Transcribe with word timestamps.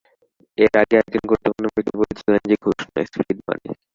এর 0.57 0.73
আগে 0.81 0.95
একজন 1.01 1.23
গুরুত্বপূর্ণ 1.29 1.67
ব্যক্তি 1.67 1.91
বলেছিলেন 1.99 2.41
যে 2.49 2.55
ঘুষ 2.63 2.79
নয়, 2.85 3.07
স্পিড 3.09 3.37
মানি। 3.47 3.69